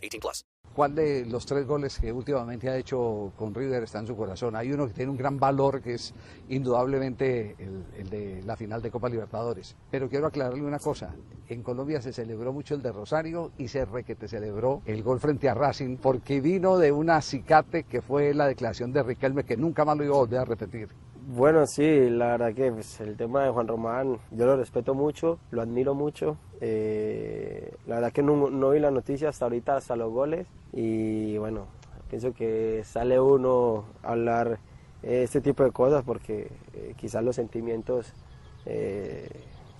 [0.00, 0.44] 18 plus.
[0.74, 4.54] ¿Cuál de los tres goles que últimamente ha hecho con River está en su corazón?
[4.54, 6.14] Hay uno que tiene un gran valor que es
[6.48, 9.76] indudablemente el, de la final de Copa Libertadores.
[9.90, 11.12] Pero quiero aclararle una cosa.
[11.48, 15.48] En Colombia se celebró mucho el de Rosario y se requete celebró el gol frente
[15.48, 19.84] a Racing porque vino de una acicate que fue la declaración de Riquelme que nunca
[19.84, 20.88] más lo iba a volver a repetir.
[21.26, 25.38] Bueno, sí, la verdad que pues, el tema de Juan Román, yo lo respeto mucho,
[25.50, 26.38] lo admiro mucho.
[26.60, 30.46] Eh, la verdad que no, no, vi la noticia hasta ahorita, hasta los goles.
[30.72, 31.66] Y bueno,
[32.08, 34.58] pienso que sale uno a hablar
[35.02, 38.14] este tipo de cosas porque eh, quizás los sentimientos
[38.64, 39.28] eh,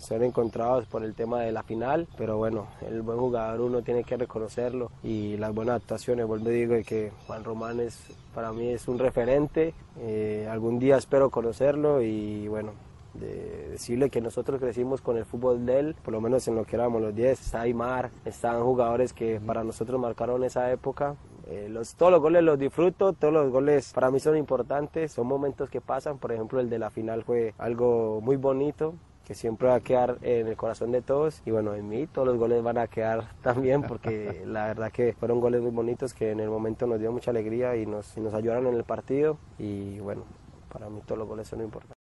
[0.00, 4.04] son encontrados por el tema de la final, pero bueno, el buen jugador uno tiene
[4.04, 7.98] que reconocerlo y las buenas actuaciones, vuelvo y digo que Juan Román es,
[8.34, 12.72] para mí es un referente, eh, algún día espero conocerlo y bueno,
[13.14, 16.64] de decirle que nosotros crecimos con el fútbol de él, por lo menos en lo
[16.64, 21.16] que éramos los 10, está Aymar, están jugadores que para nosotros marcaron esa época.
[21.48, 25.26] Eh, los, todos los goles los disfruto, todos los goles para mí son importantes, son
[25.26, 29.68] momentos que pasan, por ejemplo el de la final fue algo muy bonito, que siempre
[29.68, 32.62] va a quedar en el corazón de todos y bueno, en mí todos los goles
[32.62, 36.48] van a quedar también porque la verdad que fueron goles muy bonitos que en el
[36.48, 40.24] momento nos dio mucha alegría y nos, y nos ayudaron en el partido y bueno,
[40.72, 41.96] para mí todos los goles son importantes.